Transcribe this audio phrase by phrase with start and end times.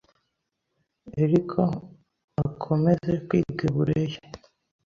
[1.23, 1.61] eriko
[2.43, 4.17] ekomeze kwige bureye